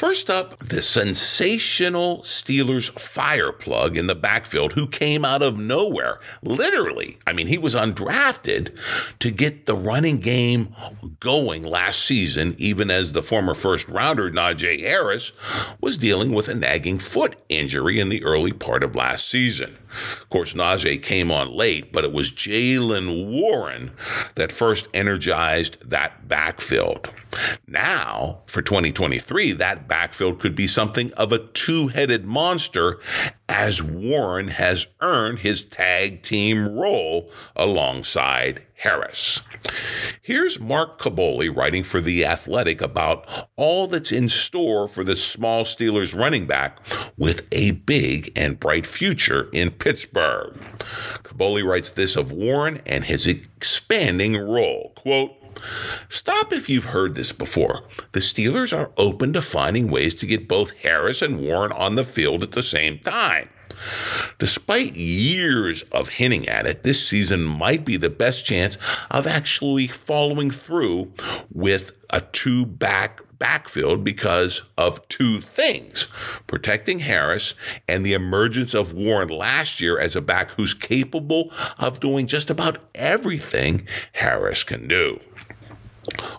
First 0.00 0.30
up, 0.30 0.58
the 0.60 0.80
sensational 0.80 2.20
Steelers 2.20 2.88
fire 2.98 3.52
plug 3.52 3.98
in 3.98 4.06
the 4.06 4.14
backfield 4.14 4.72
who 4.72 4.86
came 4.86 5.26
out 5.26 5.42
of 5.42 5.58
nowhere. 5.58 6.20
Literally, 6.40 7.18
I 7.26 7.34
mean, 7.34 7.48
he 7.48 7.58
was 7.58 7.74
undrafted 7.74 8.74
to 9.18 9.30
get 9.30 9.66
the 9.66 9.74
running 9.74 10.16
game 10.16 10.74
going 11.20 11.64
last 11.64 12.00
season, 12.02 12.54
even 12.56 12.90
as 12.90 13.12
the 13.12 13.22
former 13.22 13.52
first 13.52 13.90
rounder, 13.90 14.30
Najee 14.30 14.80
Harris, 14.80 15.32
was 15.82 15.98
dealing 15.98 16.32
with 16.32 16.48
a 16.48 16.54
nagging 16.54 16.98
foot 16.98 17.36
injury 17.50 18.00
in 18.00 18.08
the 18.08 18.24
early 18.24 18.52
part 18.52 18.82
of 18.82 18.96
last 18.96 19.28
season. 19.28 19.76
Of 20.22 20.30
course, 20.30 20.54
Najee 20.54 21.02
came 21.02 21.30
on 21.30 21.54
late, 21.54 21.92
but 21.92 22.04
it 22.04 22.12
was 22.14 22.32
Jaylen 22.32 23.28
Warren 23.28 23.90
that 24.36 24.50
first 24.50 24.88
energized 24.94 25.90
that 25.90 26.26
backfield. 26.26 27.10
Now, 27.66 28.40
for 28.46 28.62
2023, 28.62 29.52
that 29.52 29.88
backfield 29.88 30.40
could 30.40 30.54
be 30.54 30.66
something 30.66 31.12
of 31.14 31.32
a 31.32 31.38
two 31.38 31.88
headed 31.88 32.26
monster 32.26 32.98
as 33.48 33.82
Warren 33.82 34.48
has 34.48 34.86
earned 35.00 35.40
his 35.40 35.64
tag 35.64 36.22
team 36.22 36.78
role 36.78 37.30
alongside 37.56 38.62
Harris. 38.80 39.42
Here's 40.22 40.58
Mark 40.58 40.98
Kaboly 40.98 41.54
writing 41.54 41.84
for 41.84 42.00
The 42.00 42.24
Athletic 42.24 42.80
about 42.80 43.26
all 43.56 43.86
that's 43.86 44.10
in 44.10 44.28
store 44.28 44.88
for 44.88 45.04
the 45.04 45.16
small 45.16 45.64
Steelers 45.64 46.18
running 46.18 46.46
back 46.46 46.78
with 47.18 47.46
a 47.52 47.72
big 47.72 48.32
and 48.34 48.58
bright 48.58 48.86
future 48.86 49.50
in 49.52 49.70
Pittsburgh. 49.70 50.58
Kaboly 51.22 51.62
writes 51.62 51.90
this 51.90 52.16
of 52.16 52.32
Warren 52.32 52.80
and 52.86 53.04
his 53.04 53.26
expanding 53.26 54.36
role. 54.36 54.92
Quote, 54.96 55.39
Stop 56.08 56.52
if 56.52 56.68
you've 56.68 56.86
heard 56.86 57.14
this 57.14 57.32
before. 57.32 57.84
The 58.12 58.20
Steelers 58.20 58.76
are 58.76 58.92
open 58.96 59.32
to 59.32 59.42
finding 59.42 59.90
ways 59.90 60.14
to 60.16 60.26
get 60.26 60.48
both 60.48 60.72
Harris 60.82 61.22
and 61.22 61.40
Warren 61.40 61.72
on 61.72 61.94
the 61.94 62.04
field 62.04 62.42
at 62.42 62.52
the 62.52 62.62
same 62.62 62.98
time. 62.98 63.48
Despite 64.38 64.96
years 64.96 65.82
of 65.84 66.08
hinting 66.10 66.48
at 66.48 66.66
it, 66.66 66.82
this 66.82 67.06
season 67.06 67.44
might 67.44 67.84
be 67.84 67.96
the 67.96 68.10
best 68.10 68.44
chance 68.44 68.76
of 69.10 69.26
actually 69.26 69.86
following 69.86 70.50
through 70.50 71.12
with 71.52 71.96
a 72.10 72.20
two 72.20 72.66
back 72.66 73.22
backfield 73.38 74.04
because 74.04 74.62
of 74.76 75.06
two 75.08 75.40
things 75.40 76.08
protecting 76.46 77.00
Harris 77.00 77.54
and 77.88 78.04
the 78.04 78.12
emergence 78.12 78.74
of 78.74 78.92
Warren 78.92 79.30
last 79.30 79.80
year 79.80 79.98
as 79.98 80.14
a 80.14 80.20
back 80.20 80.50
who's 80.52 80.74
capable 80.74 81.50
of 81.78 82.00
doing 82.00 82.26
just 82.26 82.50
about 82.50 82.78
everything 82.94 83.86
Harris 84.12 84.62
can 84.62 84.86
do. 84.86 85.18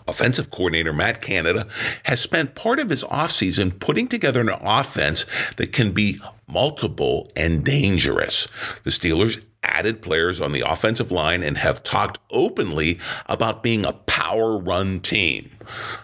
Offensive 0.08 0.50
coordinator 0.50 0.92
Matt 0.92 1.22
Canada 1.22 1.66
has 2.04 2.20
spent 2.20 2.54
part 2.54 2.78
of 2.78 2.90
his 2.90 3.04
offseason 3.04 3.78
putting 3.78 4.08
together 4.08 4.40
an 4.40 4.48
offense 4.48 5.24
that 5.56 5.72
can 5.72 5.92
be 5.92 6.20
multiple 6.48 7.30
and 7.36 7.64
dangerous. 7.64 8.48
The 8.82 8.90
Steelers 8.90 9.42
added 9.62 10.02
players 10.02 10.40
on 10.40 10.52
the 10.52 10.68
offensive 10.68 11.12
line 11.12 11.42
and 11.42 11.56
have 11.58 11.82
talked 11.82 12.18
openly 12.30 12.98
about 13.26 13.62
being 13.62 13.84
a 13.84 13.92
power 13.92 14.58
run 14.58 15.00
team. 15.00 15.50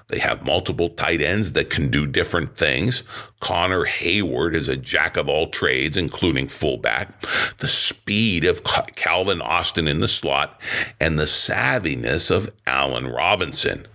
They 0.09 0.19
have 0.19 0.45
multiple 0.45 0.91
tight 0.91 1.21
ends 1.21 1.53
that 1.53 1.71
can 1.71 1.91
do 1.91 2.07
different 2.07 2.57
things. 2.57 3.05
Connor 3.41 3.85
Heyward 3.85 4.55
is 4.55 4.69
a 4.69 4.77
jack 4.77 5.17
of 5.17 5.29
all 5.29 5.49
trades, 5.49 5.97
including 5.97 6.49
fullback. 6.49 7.25
The 7.59 7.69
speed 7.69 8.45
of 8.45 8.65
Calvin 8.65 9.41
Austin 9.41 9.87
in 9.87 10.01
the 10.01 10.09
slot 10.09 10.61
and 10.99 11.19
the 11.19 11.25
savviness 11.25 12.31
of 12.31 12.51
Allen 12.67 13.07
Robinson. 13.07 13.87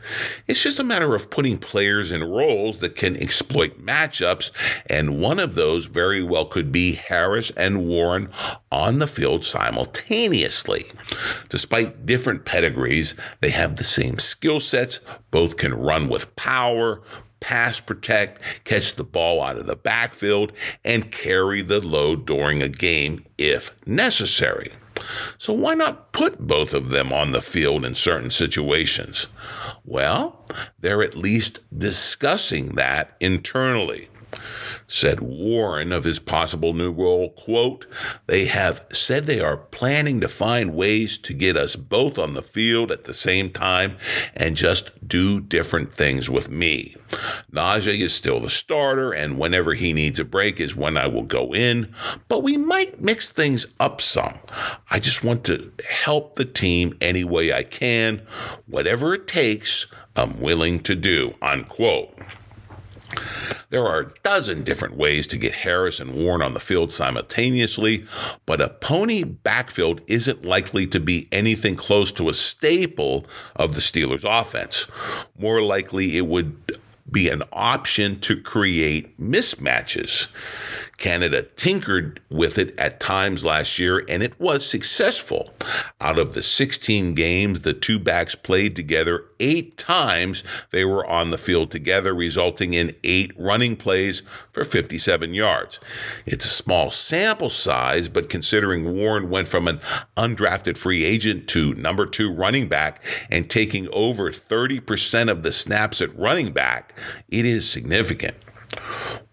It's 0.47 0.63
just 0.63 0.79
a 0.79 0.83
matter 0.83 1.13
of 1.13 1.29
putting 1.29 1.57
players 1.57 2.11
in 2.11 2.23
roles 2.23 2.79
that 2.79 2.95
can 2.95 3.17
exploit 3.17 3.83
matchups, 3.83 4.51
and 4.87 5.19
one 5.19 5.39
of 5.39 5.55
those 5.55 5.85
very 5.85 6.23
well 6.23 6.45
could 6.45 6.71
be 6.71 6.93
Harris 6.93 7.51
and 7.51 7.87
Warren 7.87 8.29
on 8.71 8.99
the 8.99 9.07
field 9.07 9.43
simultaneously. 9.43 10.85
Despite 11.49 12.05
different 12.05 12.45
pedigrees, 12.45 13.15
they 13.41 13.49
have 13.49 13.75
the 13.75 13.83
same 13.83 14.19
skill 14.19 14.59
sets. 14.59 14.99
Both 15.33 15.57
can 15.57 15.73
run 15.73 16.09
with 16.09 16.35
power, 16.35 17.01
pass 17.39 17.79
protect, 17.79 18.39
catch 18.65 18.93
the 18.93 19.03
ball 19.03 19.41
out 19.41 19.57
of 19.57 19.65
the 19.65 19.75
backfield, 19.75 20.51
and 20.85 21.11
carry 21.11 21.63
the 21.63 21.79
load 21.79 22.27
during 22.27 22.61
a 22.61 22.69
game 22.69 23.25
if 23.39 23.75
necessary. 23.87 24.73
So, 25.39 25.51
why 25.51 25.73
not 25.73 26.11
put 26.11 26.37
both 26.37 26.75
of 26.75 26.89
them 26.89 27.11
on 27.11 27.31
the 27.31 27.41
field 27.41 27.83
in 27.83 27.95
certain 27.95 28.29
situations? 28.29 29.25
Well, 29.83 30.45
they're 30.79 31.01
at 31.01 31.17
least 31.17 31.61
discussing 31.75 32.75
that 32.75 33.17
internally 33.19 34.09
said 34.87 35.19
Warren 35.19 35.91
of 35.91 36.03
his 36.03 36.19
possible 36.19 36.73
new 36.73 36.91
role, 36.91 37.31
quote, 37.31 37.85
they 38.27 38.45
have 38.45 38.85
said 38.91 39.25
they 39.25 39.39
are 39.39 39.57
planning 39.57 40.21
to 40.21 40.27
find 40.27 40.75
ways 40.75 41.17
to 41.19 41.33
get 41.33 41.57
us 41.57 41.75
both 41.75 42.17
on 42.19 42.33
the 42.33 42.41
field 42.41 42.91
at 42.91 43.05
the 43.05 43.13
same 43.13 43.49
time 43.49 43.97
and 44.35 44.55
just 44.55 45.07
do 45.07 45.41
different 45.41 45.91
things 45.91 46.29
with 46.29 46.49
me. 46.49 46.95
Najee 47.51 47.99
is 47.99 48.13
still 48.13 48.39
the 48.39 48.49
starter, 48.49 49.11
and 49.11 49.37
whenever 49.37 49.73
he 49.73 49.93
needs 49.93 50.19
a 50.19 50.25
break 50.25 50.59
is 50.59 50.75
when 50.75 50.97
I 50.97 51.07
will 51.07 51.23
go 51.23 51.53
in, 51.53 51.93
but 52.27 52.43
we 52.43 52.57
might 52.57 53.01
mix 53.01 53.31
things 53.31 53.67
up 53.79 54.01
some. 54.01 54.39
I 54.89 54.99
just 54.99 55.23
want 55.23 55.43
to 55.45 55.71
help 55.87 56.35
the 56.35 56.45
team 56.45 56.97
any 57.01 57.23
way 57.23 57.53
I 57.53 57.63
can. 57.63 58.25
Whatever 58.67 59.13
it 59.13 59.27
takes, 59.27 59.87
I'm 60.15 60.39
willing 60.41 60.79
to 60.81 60.95
do, 60.95 61.35
unquote. 61.41 62.17
There 63.69 63.85
are 63.85 63.99
a 63.99 64.13
dozen 64.23 64.63
different 64.63 64.95
ways 64.95 65.27
to 65.27 65.37
get 65.37 65.53
Harris 65.53 65.99
and 65.99 66.13
Warren 66.13 66.41
on 66.41 66.53
the 66.53 66.59
field 66.59 66.91
simultaneously, 66.91 68.05
but 68.45 68.61
a 68.61 68.69
pony 68.69 69.23
backfield 69.23 70.01
isn't 70.07 70.45
likely 70.45 70.85
to 70.87 70.99
be 70.99 71.27
anything 71.31 71.75
close 71.75 72.11
to 72.13 72.29
a 72.29 72.33
staple 72.33 73.25
of 73.55 73.75
the 73.75 73.81
Steelers' 73.81 74.25
offense. 74.25 74.87
More 75.37 75.61
likely, 75.61 76.17
it 76.17 76.27
would 76.27 76.79
be 77.09 77.29
an 77.29 77.43
option 77.51 78.19
to 78.21 78.39
create 78.39 79.17
mismatches. 79.17 80.27
Canada 80.97 81.43
tinkered 81.43 82.21
with 82.29 82.57
it 82.57 82.77
at 82.79 82.99
times 82.99 83.43
last 83.43 83.79
year, 83.79 84.05
and 84.07 84.21
it 84.21 84.39
was 84.39 84.65
successful. 84.65 85.53
Out 85.99 86.19
of 86.19 86.33
the 86.33 86.41
16 86.41 87.13
games 87.13 87.61
the 87.61 87.73
two 87.73 87.99
backs 87.99 88.35
played 88.35 88.75
together, 88.75 89.25
eight 89.39 89.77
times 89.77 90.43
they 90.71 90.85
were 90.85 91.05
on 91.05 91.29
the 91.29 91.37
field 91.37 91.71
together, 91.71 92.13
resulting 92.13 92.73
in 92.73 92.95
eight 93.03 93.31
running 93.37 93.75
plays 93.75 94.23
for 94.51 94.63
57 94.63 95.33
yards. 95.33 95.79
It's 96.25 96.45
a 96.45 96.49
small 96.49 96.91
sample 96.91 97.49
size, 97.49 98.07
but 98.07 98.29
considering 98.29 98.95
Warren 98.95 99.29
went 99.29 99.47
from 99.47 99.67
an 99.67 99.79
undrafted 100.15 100.77
free 100.77 101.03
agent 101.03 101.47
to 101.49 101.73
number 101.73 102.05
two 102.05 102.31
running 102.31 102.67
back 102.67 103.03
and 103.29 103.49
taking 103.49 103.89
over 103.89 104.31
30% 104.31 105.29
of 105.29 105.43
the 105.43 105.51
snaps 105.51 106.01
at 106.01 106.17
running 106.17 106.51
back, 106.53 106.93
it 107.29 107.45
is 107.45 107.67
significant. 107.67 108.35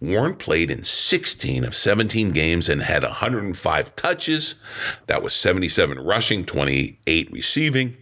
Warren 0.01 0.35
played 0.35 0.71
in 0.71 0.83
16 0.83 1.65
of 1.65 1.75
17 1.75 2.31
games 2.31 2.71
and 2.71 2.83
had 2.83 3.03
105 3.03 3.97
touches. 3.97 4.55
That 5.07 5.23
was 5.23 5.35
77 5.35 5.99
rushing, 5.99 6.47
28 6.47 7.31
receiving. 7.31 7.97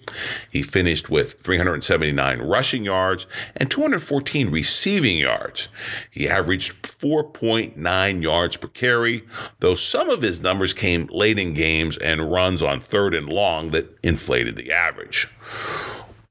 He 0.50 0.62
finished 0.62 1.10
with 1.10 1.40
379 1.40 2.40
rushing 2.40 2.84
yards 2.84 3.26
and 3.56 3.68
214 3.68 4.50
receiving 4.50 5.18
yards. 5.18 5.68
He 6.10 6.28
averaged 6.28 6.82
4.9 6.82 8.22
yards 8.22 8.56
per 8.56 8.68
carry, 8.68 9.24
though 9.58 9.74
some 9.74 10.08
of 10.08 10.22
his 10.22 10.40
numbers 10.40 10.72
came 10.72 11.08
late 11.10 11.38
in 11.38 11.52
games 11.52 11.96
and 11.98 12.30
runs 12.30 12.62
on 12.62 12.80
third 12.80 13.12
and 13.12 13.28
long 13.28 13.72
that 13.72 13.98
inflated 14.04 14.54
the 14.54 14.72
average. 14.72 15.28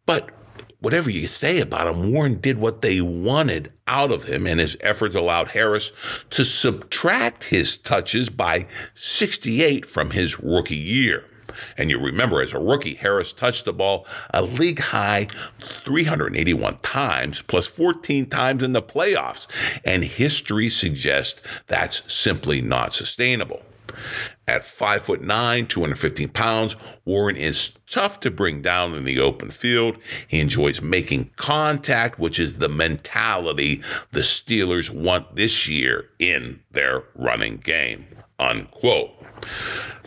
But 0.05 0.29
whatever 0.79 1.09
you 1.09 1.27
say 1.27 1.59
about 1.59 1.87
him, 1.87 2.11
Warren 2.11 2.39
did 2.39 2.57
what 2.57 2.81
they 2.81 3.01
wanted 3.01 3.71
out 3.87 4.11
of 4.11 4.23
him, 4.25 4.45
and 4.45 4.59
his 4.59 4.77
efforts 4.81 5.15
allowed 5.15 5.49
Harris 5.49 5.91
to 6.31 6.43
subtract 6.43 7.45
his 7.45 7.77
touches 7.77 8.29
by 8.29 8.67
68 8.93 9.85
from 9.85 10.11
his 10.11 10.39
rookie 10.39 10.75
year. 10.75 11.25
And 11.77 11.89
you 11.89 11.99
remember, 11.99 12.41
as 12.41 12.53
a 12.53 12.59
rookie, 12.59 12.95
Harris 12.95 13.33
touched 13.33 13.65
the 13.65 13.73
ball 13.73 14.05
a 14.33 14.43
league 14.43 14.79
high 14.79 15.27
381 15.59 16.77
times, 16.79 17.41
plus 17.41 17.65
14 17.65 18.27
times 18.27 18.63
in 18.63 18.73
the 18.73 18.81
playoffs. 18.81 19.47
And 19.83 20.03
history 20.03 20.69
suggests 20.69 21.41
that's 21.67 22.11
simply 22.11 22.61
not 22.61 22.93
sustainable. 22.93 23.63
At 24.47 24.65
five 24.65 25.03
foot 25.03 25.21
nine, 25.21 25.67
215 25.67 26.29
pounds, 26.29 26.75
Warren 27.05 27.35
is 27.35 27.71
tough 27.85 28.19
to 28.21 28.31
bring 28.31 28.61
down 28.61 28.93
in 28.93 29.03
the 29.03 29.19
open 29.19 29.49
field. 29.49 29.97
He 30.27 30.39
enjoys 30.39 30.81
making 30.81 31.31
contact, 31.35 32.17
which 32.19 32.39
is 32.39 32.57
the 32.57 32.69
mentality 32.69 33.81
the 34.11 34.21
Steelers 34.21 34.89
want 34.89 35.35
this 35.35 35.67
year 35.67 36.09
in 36.19 36.61
their 36.71 37.03
running 37.15 37.57
game. 37.57 38.07
Unquote. 38.39 39.11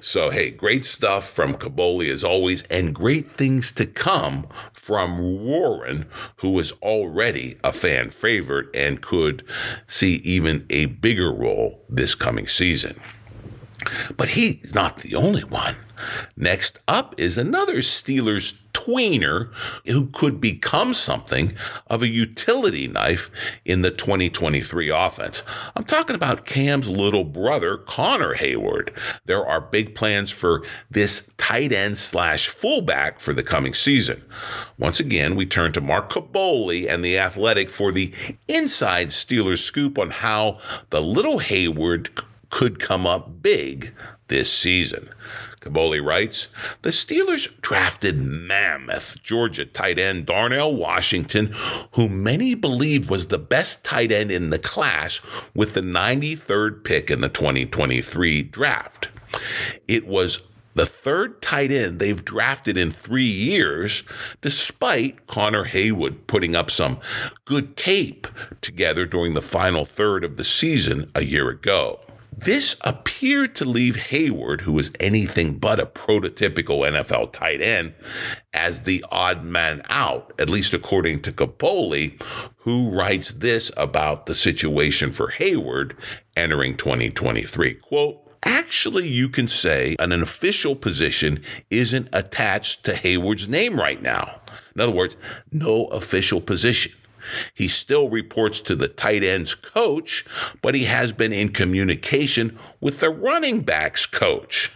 So, 0.01 0.31
hey, 0.31 0.51
great 0.51 0.85
stuff 0.85 1.29
from 1.29 1.55
Kaboly 1.55 2.11
as 2.11 2.25
always, 2.25 2.63
and 2.65 2.95
great 2.95 3.31
things 3.31 3.71
to 3.73 3.85
come 3.85 4.47
from 4.73 5.45
Warren, 5.45 6.07
who 6.37 6.59
is 6.59 6.73
already 6.81 7.59
a 7.63 7.73
fan 7.73 8.11
favorite 8.11 8.69
and 8.75 9.03
could 9.03 9.45
see 9.87 10.15
even 10.25 10.65
a 10.71 10.87
bigger 10.87 11.31
role 11.31 11.85
this 11.89 12.15
coming 12.15 12.47
season. 12.47 12.99
But 14.17 14.29
he's 14.29 14.75
not 14.75 14.99
the 14.99 15.15
only 15.15 15.45
one. 15.45 15.77
Next 16.37 16.81
up 16.89 17.15
is 17.19 17.37
another 17.37 17.77
Steelers 17.77 18.59
tweener 18.73 19.53
who 19.87 20.07
could 20.07 20.41
become 20.41 20.95
something 20.95 21.55
of 21.89 22.03
a 22.03 22.09
utility 22.09 22.87
knife 22.87 23.31
in 23.65 23.83
the 23.83 23.91
2023 23.91 24.89
offense. 24.89 25.43
I'm 25.77 25.85
talking 25.85 26.17
about 26.17 26.47
Cam's 26.47 26.89
little 26.89 27.25
brother, 27.25 27.77
Connor 27.77 28.35
Heyward. 28.35 28.91
There 29.27 29.45
are 29.45 29.61
big 29.61 29.95
plans 29.95 30.31
for 30.31 30.65
this 30.91 31.31
tight 31.37 31.73
end 31.73 31.99
slash 31.99 32.49
fullback 32.49 33.21
for 33.21 33.35
the 33.35 33.43
coming 33.43 33.75
season. 33.75 34.23
Once 34.79 35.01
again, 35.01 35.37
we 35.37 35.47
turn 35.47 35.73
to 35.73 35.81
Mark 35.81 36.11
Kaboly 36.11 36.89
and 36.89 37.05
the 37.05 37.19
Athletic 37.19 37.69
for 37.71 37.93
the 37.93 38.13
inside 38.49 39.09
Steelers 39.09 39.59
scoop 39.59 39.99
on 39.99 40.11
how 40.11 40.59
the 40.91 41.03
little 41.03 41.41
Heyward 41.41 42.09
could 42.51 42.79
come 42.79 43.07
up 43.07 43.43
big 43.43 43.93
this 44.29 44.53
season. 44.53 45.09
Kaboly 45.61 46.05
writes 46.05 46.49
The 46.83 46.91
Steelers 46.91 47.49
drafted 47.61 48.19
mammoth 48.21 49.23
Georgia 49.23 49.67
tight 49.67 49.99
end 49.99 50.27
Darnell 50.27 50.75
Washington, 50.75 51.55
who 51.93 52.09
many 52.09 52.55
believed 52.55 53.11
was 53.11 53.29
the 53.29 53.39
best 53.39 53.85
tight 53.85 54.11
end 54.11 54.31
in 54.31 54.51
the 54.51 54.59
class, 54.59 55.21
with 55.55 55.75
the 55.75 55.83
93rd 55.83 56.83
pick 56.85 57.11
in 57.11 57.21
the 57.21 57.29
2023 57.29 58.43
draft. 58.45 59.11
It 59.87 60.07
was 60.07 60.41
the 60.75 60.87
third 60.87 61.43
tight 61.43 61.71
end 61.71 61.99
they've 61.99 62.25
drafted 62.25 62.79
in 62.79 62.91
three 62.91 63.25
years, 63.25 64.03
despite 64.41 65.27
Connor 65.27 65.67
Heyward 65.67 66.27
putting 66.27 66.55
up 66.55 66.71
some 66.71 66.99
good 67.45 67.77
tape 67.77 68.27
together 68.63 69.05
during 69.05 69.35
the 69.35 69.43
final 69.43 69.85
third 69.85 70.25
of 70.25 70.39
the 70.39 70.45
season 70.45 71.11
a 71.15 71.23
year 71.23 71.51
ago. 71.51 72.01
This 72.33 72.77
appeared 72.83 73.55
to 73.57 73.65
leave 73.65 73.97
Heyward, 73.97 74.63
who 74.63 74.73
was 74.73 74.93
anything 74.99 75.59
but 75.59 75.81
a 75.81 75.87
prototypical 75.87 76.89
NFL 76.89 77.33
tight 77.33 77.61
end, 77.61 77.95
as 78.55 78.83
the 78.83 79.05
odd 79.11 79.45
man 79.45 79.83
out, 79.89 80.33
at 80.39 80.49
least 80.49 80.73
according 80.73 81.21
to 81.23 81.33
Kaboly, 81.33 82.21
who 82.59 82.91
writes 82.91 83.33
this 83.33 83.71
about 83.77 84.27
the 84.27 84.35
situation 84.35 85.13
for 85.13 85.33
Heyward 85.33 85.97
entering 86.37 86.77
2023. 86.77 87.75
Quote, 87.75 88.27
Actually, 88.43 89.07
you 89.07 89.29
can 89.29 89.47
say 89.47 89.97
an 89.99 90.13
official 90.13 90.75
position 90.75 91.43
isn't 91.69 92.09
attached 92.13 92.85
to 92.85 92.95
Heyward's 92.95 93.49
name 93.49 93.79
right 93.79 94.01
now. 94.01 94.41
In 94.75 94.81
other 94.81 94.93
words, 94.93 95.17
no 95.53 95.87
official 95.87 96.41
position. 96.41 96.93
He 97.55 97.69
still 97.69 98.09
reports 98.09 98.61
to 98.63 98.75
the 98.75 98.89
tight 98.89 99.23
ends 99.23 99.55
coach, 99.55 100.25
but 100.63 100.75
he 100.75 100.85
has 100.85 101.13
been 101.13 101.33
in 101.33 101.51
communication 101.51 102.59
with 102.81 103.01
the 103.01 103.11
running 103.11 103.61
backs 103.61 104.07
coach. 104.07 104.73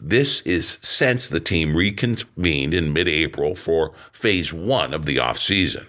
This 0.00 0.40
is 0.42 0.78
since 0.82 1.28
the 1.28 1.40
team 1.40 1.76
reconvened 1.76 2.74
in 2.74 2.92
mid 2.92 3.08
April 3.08 3.54
for 3.54 3.94
phase 4.12 4.52
one 4.52 4.92
of 4.92 5.04
the 5.06 5.16
offseason. 5.16 5.86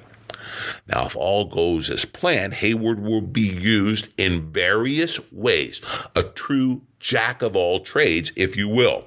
Now, 0.88 1.06
if 1.06 1.16
all 1.16 1.46
goes 1.46 1.90
as 1.90 2.06
planned, 2.06 2.54
Heyward 2.54 3.02
will 3.02 3.22
be 3.22 3.42
used 3.42 4.08
in 4.18 4.52
various 4.52 5.20
ways, 5.32 5.82
a 6.16 6.24
true 6.24 6.82
jack 7.00 7.42
of 7.42 7.56
all 7.56 7.82
trades, 7.82 8.32
if 8.36 8.56
you 8.56 8.70
will, 8.70 9.06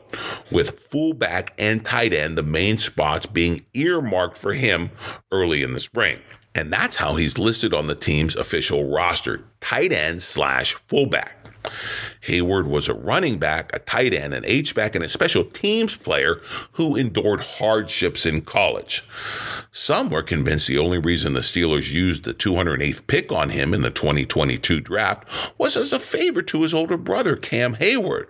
with 0.50 0.78
fullback 0.78 1.52
and 1.58 1.84
tight 1.84 2.12
end, 2.12 2.38
the 2.38 2.42
main 2.42 2.76
spots 2.76 3.26
being 3.26 3.64
earmarked 3.74 4.38
for 4.38 4.54
him 4.54 4.90
early 5.32 5.62
in 5.62 5.72
the 5.72 5.80
spring. 5.80 6.20
And 6.58 6.72
that's 6.72 6.96
how 6.96 7.14
he's 7.14 7.38
listed 7.38 7.72
on 7.72 7.86
the 7.86 7.94
team's 7.94 8.34
official 8.34 8.90
roster 8.90 9.44
tight 9.60 9.92
end 9.92 10.20
slash 10.22 10.74
fullback. 10.88 11.36
Heyward 12.26 12.66
was 12.66 12.88
a 12.88 12.94
running 12.94 13.38
back, 13.38 13.70
a 13.72 13.78
tight 13.78 14.12
end, 14.12 14.34
an 14.34 14.42
H-back, 14.44 14.96
and 14.96 15.04
a 15.04 15.08
special 15.08 15.44
teams 15.44 15.94
player 15.94 16.40
who 16.72 16.96
endured 16.96 17.42
hardships 17.42 18.26
in 18.26 18.40
college. 18.40 19.04
Some 19.70 20.10
were 20.10 20.24
convinced 20.24 20.66
the 20.66 20.78
only 20.78 20.98
reason 20.98 21.32
the 21.32 21.40
Steelers 21.40 21.92
used 21.92 22.24
the 22.24 22.34
208th 22.34 23.06
pick 23.06 23.30
on 23.30 23.50
him 23.50 23.72
in 23.72 23.82
the 23.82 23.90
2022 23.90 24.80
draft 24.80 25.28
was 25.58 25.76
as 25.76 25.92
a 25.92 26.00
favor 26.00 26.42
to 26.42 26.62
his 26.62 26.74
older 26.74 26.96
brother, 26.96 27.36
Cam 27.36 27.76
Heyward. 27.76 28.26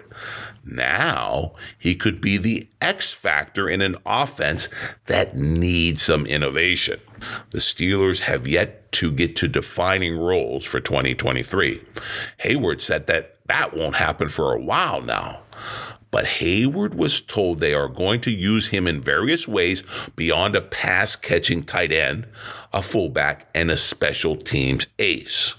Now 0.70 1.54
he 1.78 1.94
could 1.94 2.20
be 2.20 2.36
the 2.36 2.68
X 2.80 3.12
factor 3.12 3.68
in 3.68 3.80
an 3.80 3.96
offense 4.04 4.68
that 5.06 5.34
needs 5.34 6.02
some 6.02 6.26
innovation. 6.26 7.00
The 7.50 7.58
Steelers 7.58 8.20
have 8.20 8.46
yet 8.46 8.90
to 8.92 9.10
get 9.10 9.34
to 9.36 9.48
defining 9.48 10.18
roles 10.18 10.64
for 10.64 10.80
2023. 10.80 11.82
Heyward 12.44 12.80
said 12.80 13.06
that 13.06 13.36
that 13.46 13.74
won't 13.74 13.96
happen 13.96 14.28
for 14.28 14.52
a 14.52 14.60
while 14.60 15.00
now. 15.00 15.42
But 16.10 16.24
Heyward 16.24 16.94
was 16.94 17.20
told 17.20 17.58
they 17.58 17.74
are 17.74 17.88
going 17.88 18.20
to 18.22 18.30
use 18.30 18.68
him 18.68 18.86
in 18.86 19.00
various 19.00 19.46
ways 19.46 19.82
beyond 20.16 20.56
a 20.56 20.62
pass 20.62 21.16
catching 21.16 21.62
tight 21.62 21.92
end, 21.92 22.26
a 22.72 22.80
fullback, 22.80 23.48
and 23.54 23.70
a 23.70 23.76
special 23.76 24.36
teams 24.36 24.86
ace 24.98 25.54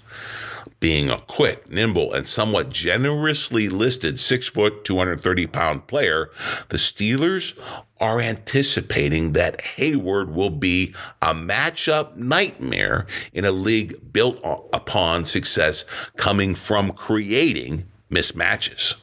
being 0.80 1.10
a 1.10 1.20
quick, 1.20 1.70
nimble, 1.70 2.14
and 2.14 2.28
somewhat 2.28 2.70
generously 2.70 3.70
listed 3.70 4.20
six 4.20 4.48
foot, 4.48 4.86
230 4.86 5.48
pound 5.48 5.88
player, 5.88 6.30
the 6.70 6.78
Steelers 6.78 7.58
are 8.00 8.22
anticipating 8.22 9.34
that 9.34 9.60
Heyward 9.60 10.34
will 10.34 10.50
be 10.50 10.94
a 11.22 11.34
matchup 11.34 12.16
nightmare 12.16 13.06
in 13.34 13.44
a 13.44 13.52
league 13.52 14.14
built 14.14 14.40
upon 14.72 15.26
success 15.26 15.84
coming 16.16 16.56
from 16.56 16.92
creating 16.92 17.86
mismatches. 18.10 18.96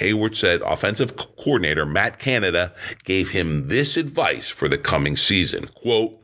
Heyward 0.00 0.34
said 0.34 0.62
offensive 0.62 1.16
coordinator 1.16 1.86
Matt 1.86 2.18
Canada 2.18 2.72
gave 3.04 3.30
him 3.30 3.68
this 3.68 3.96
advice 3.96 4.48
for 4.48 4.68
the 4.68 4.78
coming 4.78 5.16
season. 5.16 5.66
Quote, 5.68 6.18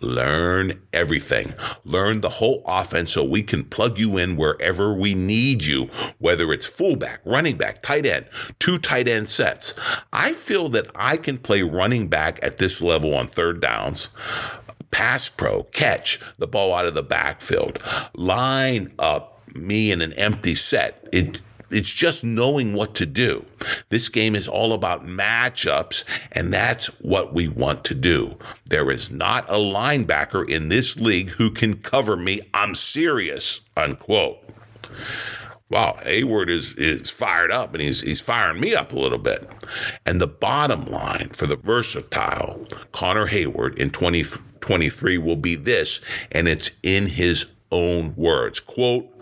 learn 0.00 0.80
everything. 0.92 1.54
Learn 1.84 2.20
the 2.20 2.28
whole 2.28 2.62
offense 2.66 3.12
so 3.12 3.24
we 3.24 3.42
can 3.42 3.64
plug 3.64 3.98
you 3.98 4.16
in 4.16 4.36
wherever 4.36 4.92
we 4.92 5.14
need 5.14 5.64
you, 5.64 5.90
whether 6.18 6.52
it's 6.52 6.66
fullback, 6.66 7.20
running 7.24 7.56
back, 7.56 7.82
tight 7.82 8.06
end, 8.06 8.26
two 8.58 8.78
tight 8.78 9.08
end 9.08 9.28
sets. 9.28 9.74
I 10.12 10.32
feel 10.32 10.68
that 10.70 10.90
I 10.94 11.16
can 11.16 11.38
play 11.38 11.62
running 11.62 12.08
back 12.08 12.38
at 12.42 12.58
this 12.58 12.80
level 12.80 13.14
on 13.14 13.26
third 13.26 13.60
downs 13.60 14.08
pass 14.90 15.28
pro, 15.28 15.64
catch 15.64 16.20
the 16.38 16.46
ball 16.46 16.74
out 16.74 16.86
of 16.86 16.94
the 16.94 17.02
backfield, 17.02 17.84
line 18.14 18.92
up 18.98 19.42
me 19.54 19.90
in 19.90 20.00
an 20.00 20.12
empty 20.14 20.54
set. 20.54 21.08
It 21.12 21.42
it's 21.70 21.92
just 21.92 22.24
knowing 22.24 22.74
what 22.74 22.94
to 22.96 23.06
do. 23.06 23.44
This 23.88 24.08
game 24.08 24.34
is 24.34 24.48
all 24.48 24.72
about 24.72 25.06
matchups, 25.06 26.04
and 26.32 26.52
that's 26.52 26.86
what 27.00 27.34
we 27.34 27.48
want 27.48 27.84
to 27.84 27.94
do. 27.94 28.36
There 28.70 28.90
is 28.90 29.10
not 29.10 29.48
a 29.48 29.54
linebacker 29.54 30.48
in 30.48 30.68
this 30.68 30.96
league 30.96 31.30
who 31.30 31.50
can 31.50 31.74
cover 31.78 32.16
me. 32.16 32.40
I'm 32.54 32.74
serious, 32.74 33.60
unquote. 33.76 34.38
Wow, 35.70 35.98
Heyward 36.02 36.48
is 36.48 36.72
is 36.74 37.10
fired 37.10 37.50
up 37.50 37.74
and 37.74 37.82
he's 37.82 38.00
he's 38.00 38.22
firing 38.22 38.58
me 38.58 38.74
up 38.74 38.92
a 38.92 38.98
little 38.98 39.18
bit. 39.18 39.46
And 40.06 40.18
the 40.18 40.26
bottom 40.26 40.86
line 40.86 41.28
for 41.34 41.46
the 41.46 41.56
versatile 41.56 42.66
Connor 42.92 43.26
Heyward 43.26 43.76
in 43.76 43.90
2023 43.90 45.18
will 45.18 45.36
be 45.36 45.56
this, 45.56 46.00
and 46.32 46.48
it's 46.48 46.70
in 46.82 47.08
his 47.08 47.46
own 47.70 48.14
words. 48.16 48.60
Quote, 48.60 49.12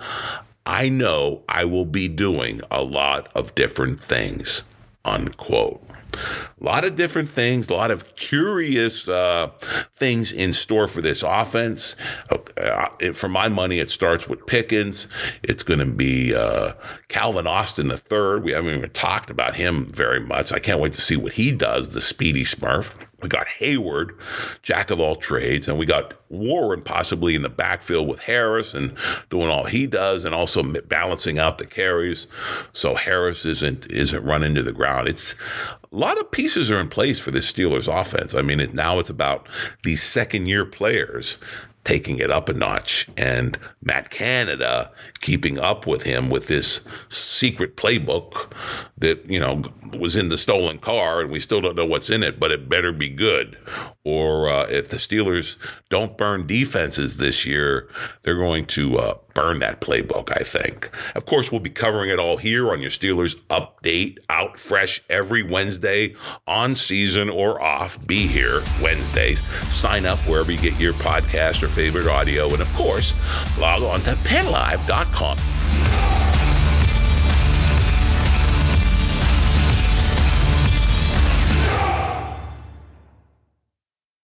I 0.67 0.89
know 0.89 1.43
I 1.49 1.65
will 1.65 1.85
be 1.85 2.09
doing 2.09 2.61
a 2.71 2.83
lot 2.83 3.31
of 3.35 3.55
different 3.55 4.01
things, 4.01 4.65
unquote. 5.05 5.83
A 6.15 6.65
lot 6.65 6.85
of 6.85 6.97
different 6.97 7.29
things, 7.29 7.69
a 7.69 7.75
lot 7.75 7.91
of 7.91 8.17
curious 8.17 9.07
uh, 9.07 9.49
things 9.95 10.33
in 10.33 10.53
store 10.53 10.89
for 10.89 11.03
this 11.03 11.23
offense. 11.23 11.95
Uh, 12.31 13.13
for 13.13 13.29
my 13.29 13.49
money, 13.49 13.79
it 13.79 13.91
starts 13.91 14.27
with 14.29 14.47
Pickens. 14.47 15.09
It's 15.43 15.63
going 15.63 15.81
to 15.81 15.87
be 15.87 16.35
uh, 16.35 16.73
Calvin 17.09 17.47
Austin 17.47 17.91
third. 17.91 18.45
We 18.45 18.53
haven't 18.53 18.75
even 18.75 18.91
talked 18.91 19.31
about 19.31 19.55
him 19.55 19.87
very 19.87 20.21
much. 20.21 20.53
I 20.53 20.59
can't 20.59 20.81
wait 20.81 20.95
to 20.95 21.03
see 21.03 21.17
what 21.17 21.35
he 21.35 21.53
does, 21.53 21.93
the 21.93 22.01
speedy 22.01 22.45
Smurf. 22.45 22.97
We 23.23 23.31
got 23.31 23.47
Heyward, 23.47 24.11
jack 24.63 24.91
of 24.91 25.01
all 25.01 25.17
trades, 25.17 25.69
and 25.69 25.79
we 25.79 25.87
got 25.87 26.15
Warren 26.29 26.83
possibly 26.83 27.35
in 27.35 27.41
the 27.41 27.49
backfield 27.49 28.09
with 28.09 28.21
Harris 28.21 28.75
and 28.75 28.95
doing 29.31 29.49
all 29.49 29.65
he 29.65 29.87
does, 29.87 30.27
and 30.27 30.35
also 30.35 30.63
balancing 30.83 31.39
out 31.39 31.57
the 31.57 31.67
carries, 31.67 32.27
so 32.73 32.95
Harris 32.95 33.47
isn't 33.47 33.87
isn't 33.91 34.23
run 34.23 34.43
into 34.43 34.63
the 34.63 34.73
ground. 34.73 35.09
It's 35.09 35.35
a 35.91 35.97
lot 35.97 36.19
of 36.19 36.31
pieces 36.31 36.71
are 36.71 36.79
in 36.79 36.89
place 36.89 37.19
for 37.19 37.31
this 37.31 37.51
Steelers 37.51 37.89
offense. 37.89 38.35
I 38.35 38.43
mean, 38.43 38.61
it, 38.61 38.75
now 38.75 38.99
it's 38.99 39.11
about 39.11 39.49
these 39.83 40.03
second 40.03 40.47
year 40.47 40.67
players 40.67 41.39
taking 41.87 42.19
it 42.19 42.33
up 42.33 42.49
a 42.49 42.53
notch 42.53 43.09
and 43.17 43.57
Matt 43.81 44.11
Canada 44.11 44.91
keeping 45.21 45.57
up 45.57 45.87
with 45.87 46.03
him 46.03 46.29
with 46.29 46.49
this 46.49 46.81
secret 47.09 47.77
playbook 47.77 48.53
that, 48.99 49.25
you 49.31 49.39
know, 49.39 49.63
was 49.97 50.17
in 50.17 50.29
the 50.29 50.37
stolen 50.37 50.79
car 50.79 51.21
and 51.21 51.31
we 51.31 51.39
still 51.39 51.61
don't 51.61 51.77
know 51.77 51.87
what's 51.87 52.11
in 52.11 52.25
it, 52.25 52.41
but 52.41 52.51
it 52.51 52.69
better 52.69 52.91
be 52.91 53.09
good. 53.09 53.57
Or 54.03 54.49
uh, 54.49 54.67
if 54.67 54.89
the 54.89 54.97
Steelers 54.97 55.55
don't 55.89 56.19
burn 56.19 56.49
defenses 56.49 57.19
this 57.19 57.47
year, 57.47 57.89
they're 58.25 58.37
going 58.37 58.67
to 58.67 58.99
uh, 58.99 59.15
burn 59.37 59.59
that 59.59 59.83
playbook, 59.83 60.33
I 60.35 60.43
think. 60.43 60.89
Of 61.15 61.27
course, 61.27 61.53
we'll 61.53 61.61
be 61.61 61.71
covering 61.71 62.11
it 62.11 62.19
all 62.19 62.39
here 62.39 62.71
on 62.71 62.81
your 62.81 62.91
Steelers 62.91 63.37
update, 63.51 64.19
out 64.31 64.59
fresh 64.59 65.03
every 65.11 65.43
Wednesday, 65.43 66.17
on 66.47 66.75
season 66.75 67.29
or 67.29 67.63
off. 67.63 68.05
Be 68.07 68.27
here 68.27 68.63
Wednesdays. 68.83 69.47
Sign 69.69 70.07
up 70.07 70.19
wherever 70.21 70.51
you 70.51 70.59
get 70.59 70.81
your 70.81 70.95
podcast 70.95 71.63
or 71.63 71.69
favorite 71.69 72.09
audio. 72.09 72.49
And 72.49 72.63
of 72.63 72.73
course, 72.73 73.13
log 73.59 73.83
on 73.83 74.01
to 74.01 74.15
pennlive.com. 74.25 76.36